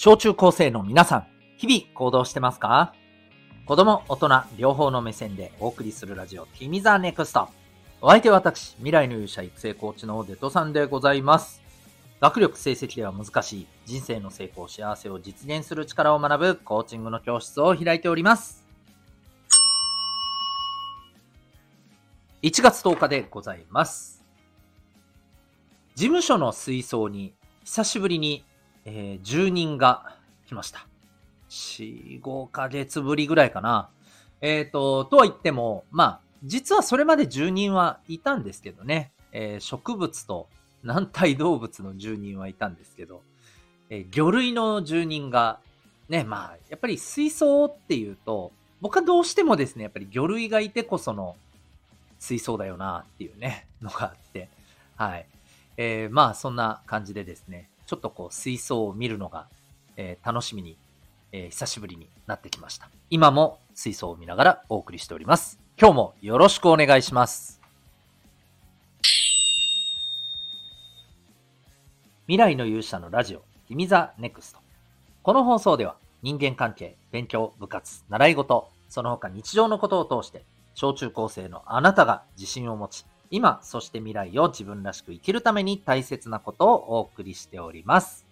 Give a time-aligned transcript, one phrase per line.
[0.00, 2.94] 小中高生の皆さん、日々行動してますか？
[3.66, 7.48] 子供、大人、両方の目線でお送りするラジオ、ティミザネクスト。
[8.00, 11.60] お相手は私、未来の勇者育成コーチのデトさんでございます。
[12.20, 18.64] 学力成績では難しい人生の成功、幸せを実現する力を学ぶコーチングの教室を開いております。
[22.42, 24.22] 1月10日でございます。
[25.96, 28.44] 事務所の水槽に久しぶりに
[28.90, 30.16] えー、住人が
[30.46, 30.86] 来ました。
[31.50, 33.90] 4、5ヶ月ぶりぐらいかな。
[34.40, 39.12] えっ、ー、と、とは言っても、まあ、実はそれまで住人はいたんですけどね。
[39.32, 40.48] えー、植物と
[40.82, 43.20] 軟体動物の住人はいたんですけど、
[43.90, 45.60] えー、魚類の住人が、
[46.08, 51.36] ね、まあ、やっぱり水槽っていうと、僕はどうしてもですね、やっぱり魚類がいてこその
[52.18, 54.48] 水槽だよなっていうね、のがあって、
[54.96, 55.26] はい。
[55.76, 59.48] えー、まあ、そんな感じでですね、ちょっとこう水槽を見るのが、
[59.96, 60.76] えー、楽しみに、
[61.32, 62.90] えー、久しぶりになってきました。
[63.08, 65.58] 今も水槽を見ながらお送りしております。
[65.80, 67.62] 今日もよろしくお願いします。
[72.26, 74.60] 未来の勇者のラジオ、ティミザネクスト。
[75.22, 88.26] この放送では人間関係、勉強、部活、習い事、その他日常のことを通して、小中高生のあなたが自信を持ち、今、そして未来を自分らしく生きるために大切なことをお送りしております。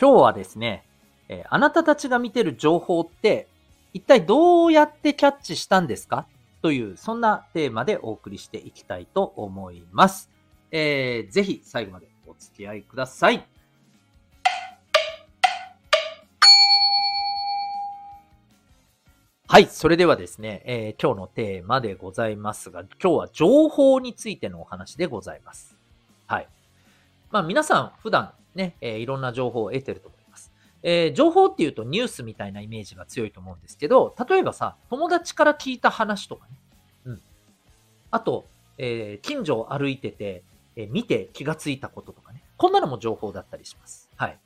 [0.00, 0.84] 今日はですね、
[1.28, 3.48] え、あなたたちが見てる情報って
[3.92, 6.26] 一体どうやってキャッチしたんですか？
[6.62, 10.30] という、そんなテーマでお送りしていきたいと思います。
[10.70, 13.46] えー、ぜひ最後までお付き合いください。
[19.50, 19.66] はい。
[19.66, 25.74] それではですね、えー、今日のテーマでございますが、今日は情報についてのお話でございます。
[26.26, 26.48] はい。
[27.30, 30.52] まあ皆さん普段ね、えー、いろんな情報を得てると思います。
[30.82, 36.52] えー、情報っていうとニュースみたいなイメージが強いと思うんですけど、例えばさ、友達から聞いた話とかね。
[37.06, 37.22] うん。
[38.10, 38.44] あと、
[38.76, 40.42] えー、近所を歩いてて、
[40.76, 42.42] え、見て気がついたこととかね。
[42.58, 44.10] こんなのも情報だったりします。
[44.16, 44.38] はい。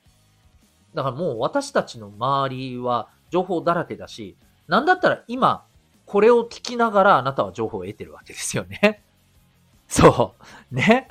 [0.94, 4.36] だからもう私たちの周りは情報だらけだし、
[4.72, 5.66] なんだったら今、
[6.06, 9.02] これを聞きながらあなたは情報を得てるわけですよね。
[9.86, 10.34] そ
[10.72, 10.74] う。
[10.74, 11.08] ね。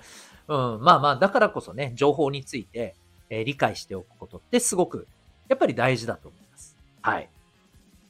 [0.47, 0.81] うん。
[0.81, 2.95] まあまあ、だからこそね、情報について、
[3.29, 5.07] えー、理解しておくことってすごく、
[5.47, 6.75] やっぱり大事だと思います。
[7.03, 7.29] はい。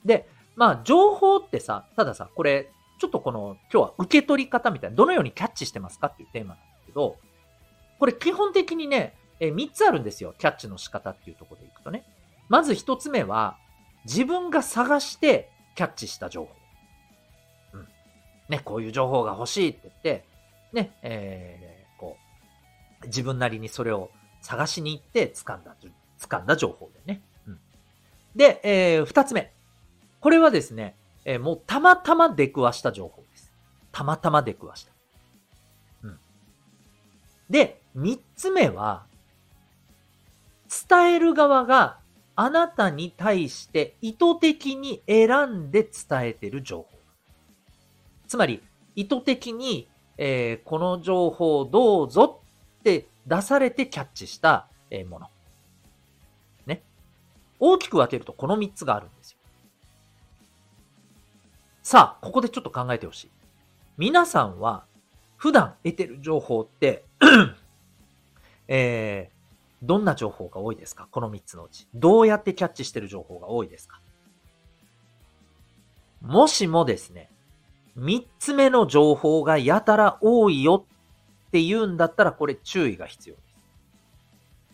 [0.06, 7.18] で、まあ、情報ってさ、たださ、これ、ちょっとこの、今日は受け取り方みたいな、どのようにキャッチしてますかっていうテーマなんですけど、
[8.00, 10.34] これ基本的にね、えー、3つあるんですよ。
[10.38, 12.06] キャッチの仕方っていうところでいくとね。
[12.48, 13.58] まず1つ目は、
[14.06, 16.52] 自分が探してキャッチした情報。
[17.74, 17.88] うん。
[18.50, 20.26] ね、こういう情報が欲しいって言って、
[20.74, 22.18] ね、えー、こ
[23.04, 24.10] う、自分なりにそれを
[24.42, 25.76] 探しに行って掴んだ、
[26.20, 27.22] 掴んだ情報でね。
[27.48, 27.60] うん。
[28.36, 29.54] で、えー、二つ目。
[30.20, 30.96] これはですね、
[31.26, 33.52] えー、もうたまたま出くわした情報です。
[33.92, 34.92] たまたま出くわした。
[36.04, 36.20] うん。
[37.50, 39.06] で、三つ目は、
[40.90, 42.01] 伝える側が
[42.44, 46.88] あなたに対して意図的に選んで伝えてる情報。
[48.28, 48.64] つまり、
[48.96, 49.88] 意図的に、
[50.18, 52.42] えー、この情報をどうぞ
[52.80, 55.28] って出されてキャッチした、えもの。
[56.66, 56.82] ね。
[57.60, 59.38] 大きく分けるとこの3つがあるんですよ。
[61.84, 63.30] さあ、ここでちょっと考えてほしい。
[64.00, 64.86] 皆さんは
[65.38, 67.06] 普段得てる情報って
[68.68, 69.41] えー、
[69.82, 71.08] どんな情報が多いですか？
[71.12, 71.88] この3つのうち。
[71.94, 74.00] どうやってキャッチしてる情報が多いですか？
[76.22, 77.30] もしもですね、
[77.98, 80.86] 3つ目の情報がやたら多いよ
[81.48, 83.46] って言うんだったらこれ注意が必要です。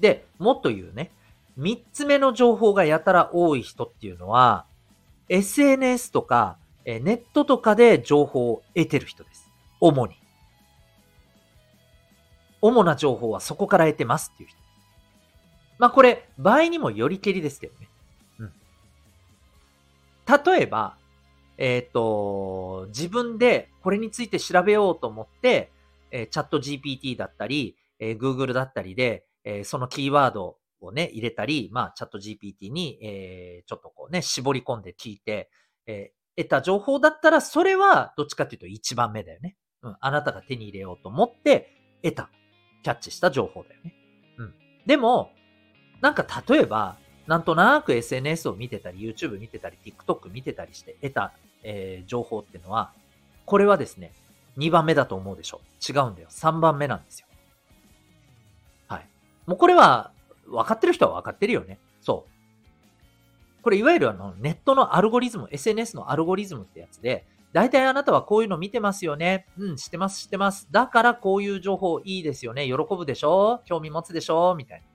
[0.02, 1.12] で、もっと言うね、
[1.58, 4.66] 3つ目の情報がやたら多い人っていうのは、
[5.30, 9.50] SNS とかネットとかで情報を得てる人です。
[9.80, 10.16] 主に。
[12.62, 14.60] 主な情報はそこから得てますっていう人。
[15.80, 17.88] まあこれ、場合にもよりけりですけどね。
[18.40, 18.52] うん。
[20.46, 20.98] 例えば、
[21.58, 25.72] えっ、ー、と、自分でこれについて調べようと思って、
[26.12, 35.50] えー、チャット GPT だったり、えー、Google だったりで、えー、そのキーワードをね、入れたり、まあ、チャット GPT に、えー、ちょっとこうね、絞り込んで聞いて、
[35.88, 39.56] えー、得た情報だったら、それはどっちかっていうと一番目だよね。
[39.82, 39.98] うん。
[40.00, 41.72] あなたが手に入れようと思って
[42.04, 42.30] 得た、
[42.84, 43.94] キャッチした情報だよね。
[44.38, 44.54] うん。
[44.86, 45.32] でも、
[46.02, 51.34] なんか例えば、なんとなく SNS を見てたり、YouTube 見てたり、TikTok 見てたりして得た、
[51.64, 52.92] えー、情報っていうのは、
[53.46, 54.12] これはですね、
[54.58, 56.28] 2番目だと思うでしょ違うんだよ。
[56.30, 57.28] 3番目なんですよ。
[58.88, 59.08] はい。
[59.46, 60.12] もうこれは、
[60.48, 61.80] 分かってる人は分かってるよね。
[62.02, 63.64] そう。
[63.64, 69.46] これいわゆるあのネットのアルゴリズム、SNS のアルゴリズムってやつで、大体あなたはこういうの見てますよね。
[69.58, 70.70] うん、知ってます、知ってます。
[70.72, 72.66] だからこういう情報いいですよね。
[72.66, 73.62] 喜ぶでしょ？
[73.66, 74.56] 興味持つでしょ？
[74.56, 74.86] みたいな。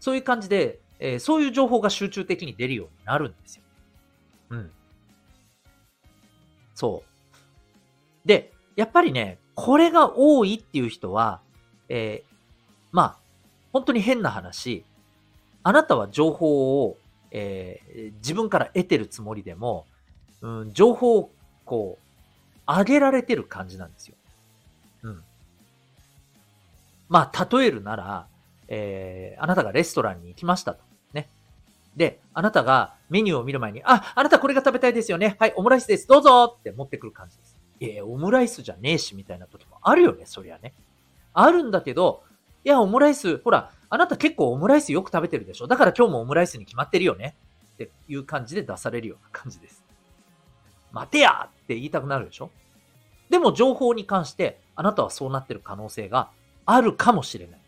[0.00, 3.62] そういう感じで、えー、そういう情報が集中的に出るようになるんですよ。
[4.50, 4.70] うん。
[6.74, 8.28] そう。
[8.28, 11.40] で、やっぱりね、これが多いっていう人は、
[11.88, 12.34] えー、
[12.92, 13.16] まあ、
[13.72, 14.84] 本当に変な話、
[15.62, 16.96] あなたは情報を、
[17.30, 19.86] えー、自分から得てるつもりでも、
[20.40, 21.30] うん、情報を
[21.64, 24.16] こう、上げられてる感じなんですよ。
[25.02, 25.22] うん。
[27.08, 28.26] まあ、例えるなら、
[28.70, 30.82] えー、あなたがレストランに行きましたと。
[31.12, 31.28] ね。
[31.96, 35.36] で、あなたがメニューを見る前に、あ、あなたこれが食べたいですよね。
[35.38, 36.06] はい、オムライスです。
[36.06, 37.58] どうぞって持ってくる感じです。
[37.80, 40.72] いやオムライスじゃねえし、みたいな時もあるよね、そりゃね。
[41.32, 42.22] あるんだけど、
[42.64, 47.34] いや、オムライス、ほら、あなた結構オムライスよく食べてるでしょだから今日もオムライスに決まってるよね
[47.74, 49.82] っていう感じで出されるような感じです。
[50.92, 52.50] 待てやって言いたくなるでしょ
[53.30, 56.30] でも情報に関してあなたはそうなってる可能性が
[56.66, 57.59] あるかもしれない。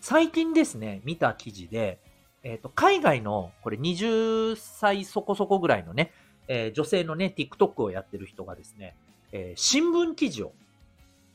[0.00, 1.98] 最近ですね、見た記事で、
[2.42, 6.12] えっ、ー、と、海外の、これ20歳そこそこぐらいのね、
[6.48, 8.96] えー、女性のね、TikTok をやってる人がですね、
[9.32, 10.52] えー、新聞記事を、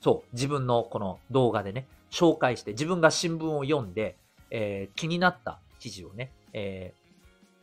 [0.02, 4.18] そう、自分のこの動画でね、紹介して、自分が新聞を読んで、
[4.52, 6.94] え気になった記事をね、え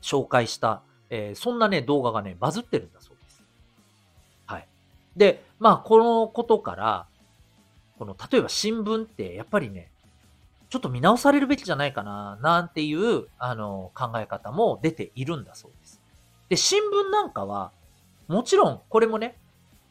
[0.03, 0.83] 紹介した
[1.15, 3.43] えー、そんなね、動画がね、バズってるんだそうです。
[4.47, 4.69] はい。
[5.15, 7.07] で、まあ、このことから、
[7.99, 9.92] この、例えば新聞って、やっぱりね、
[10.73, 16.01] ちょっと見直されるべきじゃないかな、なんていう、あの、考え方も出ているんだそうです。
[16.49, 17.73] で、新聞なんかは、
[18.27, 19.37] もちろん、これもね、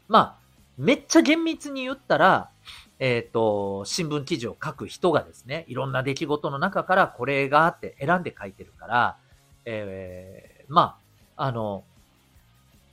[0.07, 0.35] まあ、
[0.79, 2.49] めっちゃ厳密に言ったら、
[2.97, 9.17] えっ、ー、と、新聞記事を書く人がですね、いろんな出来事の中からこれがあって選んで書いてるから、
[9.65, 10.97] えー、ま
[11.37, 11.83] あ、あの、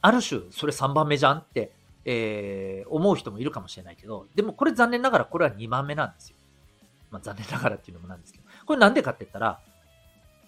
[0.02, 1.70] ある種、それ3番目じゃんって、
[2.04, 6.37] えー、思う人もいるかもしれないけど、でもこれ残念ながらこれは2番目なんですよ。
[7.10, 8.44] まあ残念ながらっていうのもなんですけど。
[8.66, 9.60] これなんでかって言ったら、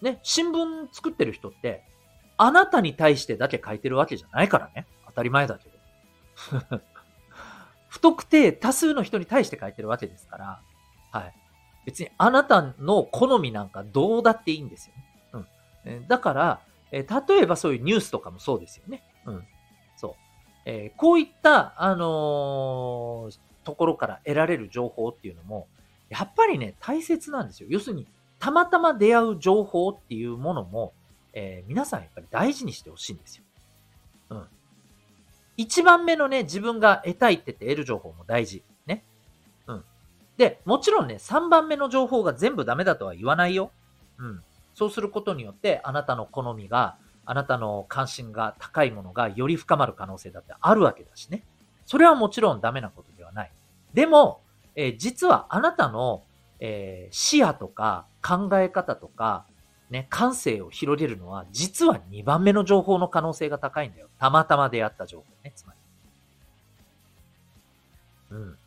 [0.01, 1.83] ね、新聞作ってる人って、
[2.37, 4.87] あなたに対してだけ書いてるわけじゃないからね。
[5.07, 6.81] 当たり前だけど。
[7.89, 10.61] 不特定多数の人に対して書いてるわけですから、
[11.11, 11.33] はい。
[11.85, 15.47] 別にあなたの好みなんかどうだっていいんですよね。
[15.85, 16.07] うん。
[16.07, 16.61] だから、
[16.91, 19.03] え例えばそういうニュースとかもそうですよね。
[19.25, 19.47] うん。
[19.95, 20.15] そう。
[20.65, 25.67] えー、こういった、あのー、ところから得られる情報っていうのも、
[26.11, 27.67] やっぱりね、大切なんですよ。
[27.69, 28.05] 要するに、
[28.37, 30.93] たまたま出会う情報っていうものも、
[31.31, 33.43] えー、皆さんやっぱり大事にしてほしいんですよ。
[34.31, 34.47] うん。
[35.55, 38.61] 一番目のね、自分が得たいって言って得る情報も大事。
[38.85, 39.05] ね。
[39.67, 39.83] うん。
[40.35, 43.71] で、もちろんね、3番目の情報が全部ダメだとは言わないよ。
[44.17, 44.43] うん。
[44.73, 51.45] そうすることによって、あなたの好みが、あなたの関心が高いものがより深まる可能性だってあるわけだしね。
[51.85, 53.51] それはもちろんダメなことではない。
[53.93, 54.41] でも、
[54.75, 56.23] えー、実はあなたの、
[56.59, 59.45] えー、視野とか考え方とか、
[59.89, 64.07] ね、感性を広げるのは、実は2番目の情報の可能性が高いんだよ。
[64.19, 65.73] たまたま出会った情報ね、つま
[68.31, 68.37] り。
[68.37, 68.57] うん。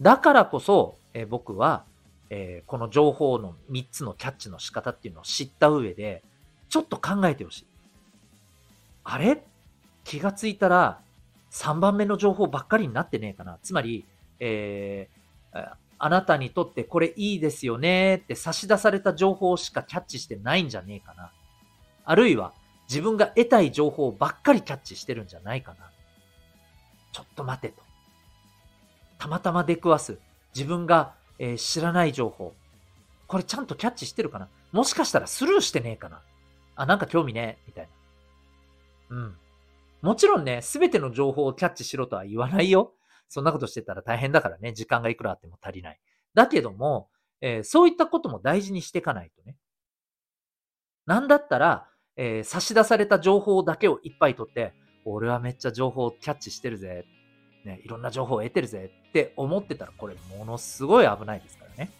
[0.00, 1.84] だからこそ、えー、僕は、
[2.30, 6.22] えー、この情報の3つのキャッチの仕方っていうのを知った上で、
[6.70, 7.66] ちょっと考えてほしい。
[9.04, 9.42] あれ？
[10.04, 11.00] 気がついたら、
[11.50, 13.58] 3番目の情報ばっかりになってねえかな。
[13.62, 14.06] つまり、
[14.38, 15.19] えー、
[15.52, 21.32] あなたにとってこれいいですよねって差し出された情報しかキャッチしてないんじゃねえかな。
[22.04, 22.52] あるいは、
[22.88, 25.90] 自分が得たい情報ばっかりキャッチしてるんじゃないかな。
[27.12, 27.82] ちょっと待てと。
[29.18, 30.18] たまたま出くわす。
[30.54, 32.54] 自分がえー、知らない情報。
[33.26, 36.20] これちゃんとキャッチしてるかなもしかしたらスルーしてねえかな
[36.76, 37.88] あ、なんか興味ねえみたい
[39.08, 39.16] な。
[39.16, 39.36] うん。
[40.02, 42.92] もちろんね、すべての情報をキャッチしろとは言わないよ。
[43.30, 46.00] そんなことしてたら大変だからね、時間がいくらあっても足りない。
[46.34, 47.08] だけども、
[47.40, 49.56] えー、そういったことも大事にしていかないとね。
[51.06, 57.06] なんだったら、えー、差し出された情報だけをいっぱい取って、俺はめっちゃ情報をキャッチしてるぜ。
[57.64, 61.92] ね、いろんな情報を得てるぜって思ってたら、これものすごい危ないですからね。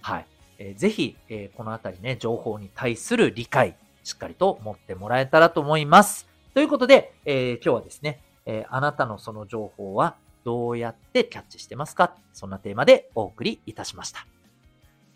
[0.00, 0.26] はい。
[0.58, 6.26] えー、ぜひ、えー、このあたりね、情報に対する理解、しっかりと持ってもらえたらと思います。
[6.54, 10.16] ということで、えー、今日はですね、えあなたのその情報は
[10.48, 12.14] どうやってキャッチしてますか？
[12.32, 14.26] そんなテーマでお送りいたしました。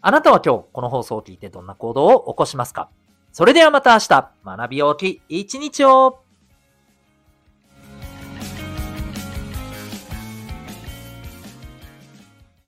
[0.03, 2.91] あなたは今日この放送を聞いてどんな行動を起こしますか？
[3.33, 6.22] それではまた明日、学び大きい一日を。